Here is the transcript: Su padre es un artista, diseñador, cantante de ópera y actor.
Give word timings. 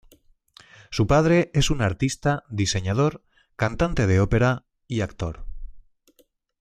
Su 0.89 1.05
padre 1.05 1.51
es 1.53 1.69
un 1.69 1.83
artista, 1.83 2.43
diseñador, 2.49 3.23
cantante 3.55 4.07
de 4.07 4.19
ópera 4.19 4.65
y 4.87 5.01
actor. 5.01 5.45